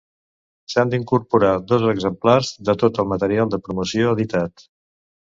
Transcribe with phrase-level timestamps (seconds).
[0.73, 4.71] S'han d'incorporar dos exemplars de tot el material de promoció editat.